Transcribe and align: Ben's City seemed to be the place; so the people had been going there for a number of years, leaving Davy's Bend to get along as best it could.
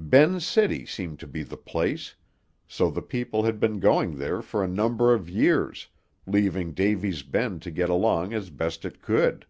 Ben's 0.00 0.44
City 0.44 0.84
seemed 0.84 1.20
to 1.20 1.28
be 1.28 1.44
the 1.44 1.56
place; 1.56 2.16
so 2.66 2.90
the 2.90 3.00
people 3.00 3.44
had 3.44 3.60
been 3.60 3.78
going 3.78 4.18
there 4.18 4.42
for 4.42 4.64
a 4.64 4.66
number 4.66 5.14
of 5.14 5.30
years, 5.30 5.86
leaving 6.26 6.72
Davy's 6.74 7.22
Bend 7.22 7.62
to 7.62 7.70
get 7.70 7.88
along 7.88 8.34
as 8.34 8.50
best 8.50 8.84
it 8.84 9.00
could. 9.00 9.46